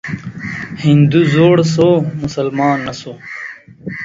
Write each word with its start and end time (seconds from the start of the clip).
هندو 0.85 1.19
زوړ 1.33 1.57
سو، 1.73 1.89
مسلمان 2.23 2.77
نه 2.87 2.93
سو. 3.01 3.13